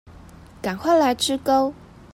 [0.63, 1.71] 趕快來吃鉤